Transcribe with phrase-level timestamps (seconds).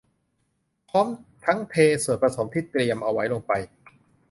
[0.89, 1.07] พร้อม
[1.45, 3.51] ทั้งเทส่วนผสมที่เตรียมเอาไว้ลงไป